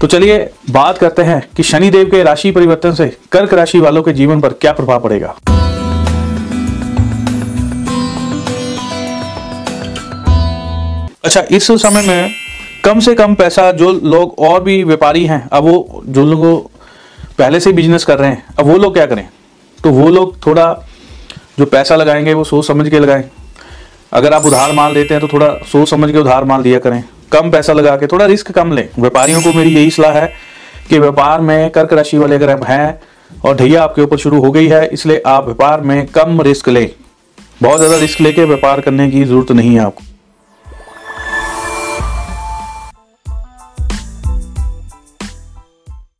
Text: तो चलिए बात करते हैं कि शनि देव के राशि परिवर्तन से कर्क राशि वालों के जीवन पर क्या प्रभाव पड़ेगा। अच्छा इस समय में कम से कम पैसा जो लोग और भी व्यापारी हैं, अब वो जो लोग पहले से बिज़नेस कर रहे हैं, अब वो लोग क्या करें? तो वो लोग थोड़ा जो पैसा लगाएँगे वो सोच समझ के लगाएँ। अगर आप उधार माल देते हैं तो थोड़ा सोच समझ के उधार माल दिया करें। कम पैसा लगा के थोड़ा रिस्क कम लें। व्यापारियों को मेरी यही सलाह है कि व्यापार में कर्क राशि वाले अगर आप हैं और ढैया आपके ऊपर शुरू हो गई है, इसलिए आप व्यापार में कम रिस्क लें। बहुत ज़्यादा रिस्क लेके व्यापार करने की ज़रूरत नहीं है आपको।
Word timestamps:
तो 0.00 0.06
चलिए 0.06 0.38
बात 0.70 0.98
करते 0.98 1.22
हैं 1.22 1.40
कि 1.56 1.62
शनि 1.62 1.88
देव 1.90 2.10
के 2.10 2.22
राशि 2.22 2.50
परिवर्तन 2.50 2.92
से 2.94 3.06
कर्क 3.32 3.54
राशि 3.54 3.78
वालों 3.80 4.02
के 4.02 4.12
जीवन 4.12 4.40
पर 4.40 4.52
क्या 4.52 4.72
प्रभाव 4.72 5.00
पड़ेगा। 5.00 5.34
अच्छा 11.24 11.42
इस 11.50 11.66
समय 11.72 12.02
में 12.02 12.30
कम 12.84 13.00
से 13.00 13.14
कम 13.14 13.34
पैसा 13.34 13.70
जो 13.72 13.90
लोग 13.92 14.38
और 14.40 14.62
भी 14.62 14.82
व्यापारी 14.84 15.24
हैं, 15.26 15.48
अब 15.52 15.64
वो 15.64 16.02
जो 16.06 16.24
लोग 16.24 16.70
पहले 17.38 17.60
से 17.60 17.72
बिज़नेस 17.72 18.04
कर 18.04 18.18
रहे 18.18 18.30
हैं, 18.30 18.44
अब 18.58 18.66
वो 18.66 18.76
लोग 18.78 18.94
क्या 18.94 19.06
करें? 19.06 19.28
तो 19.78 19.90
वो 19.90 20.08
लोग 20.08 20.46
थोड़ा 20.46 20.72
जो 21.58 21.66
पैसा 21.66 21.96
लगाएँगे 21.96 22.34
वो 22.34 22.44
सोच 22.44 22.66
समझ 22.66 22.88
के 22.88 22.98
लगाएँ। 22.98 23.24
अगर 24.12 24.32
आप 24.32 24.46
उधार 24.46 24.72
माल 24.72 24.94
देते 24.94 25.14
हैं 25.14 25.20
तो 25.20 25.28
थोड़ा 25.32 25.52
सोच 25.72 25.90
समझ 25.90 26.10
के 26.12 26.18
उधार 26.18 26.44
माल 26.44 26.62
दिया 26.62 26.78
करें। 26.78 27.02
कम 27.32 27.50
पैसा 27.50 27.72
लगा 27.72 27.96
के 27.96 28.06
थोड़ा 28.06 28.26
रिस्क 28.26 28.50
कम 28.52 28.72
लें। 28.72 28.88
व्यापारियों 28.98 29.40
को 29.42 29.52
मेरी 29.52 29.74
यही 29.74 29.90
सलाह 29.90 30.12
है 30.12 30.32
कि 30.88 30.98
व्यापार 30.98 31.40
में 31.40 31.70
कर्क 31.70 31.92
राशि 31.92 32.18
वाले 32.18 32.36
अगर 32.36 32.50
आप 32.50 32.64
हैं 32.64 33.00
और 33.44 33.56
ढैया 33.56 33.82
आपके 33.82 34.02
ऊपर 34.02 34.16
शुरू 34.16 34.40
हो 34.40 34.50
गई 34.50 34.66
है, 34.68 34.86
इसलिए 34.86 35.22
आप 35.26 35.44
व्यापार 35.44 35.80
में 35.80 36.06
कम 36.08 36.40
रिस्क 36.42 36.68
लें। 36.68 36.88
बहुत 37.62 37.78
ज़्यादा 37.78 37.96
रिस्क 37.96 38.20
लेके 38.20 38.44
व्यापार 38.44 38.80
करने 38.80 39.10
की 39.10 39.24
ज़रूरत 39.24 39.50
नहीं 39.52 39.74
है 39.74 39.80
आपको। 39.80 40.02